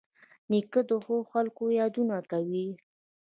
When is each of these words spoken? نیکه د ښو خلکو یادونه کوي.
نیکه 0.51 0.81
د 0.89 0.91
ښو 1.03 1.17
خلکو 1.31 1.63
یادونه 1.79 2.17
کوي. 2.31 2.67